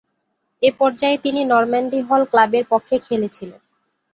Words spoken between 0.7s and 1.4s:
পর্যায়ে তিনি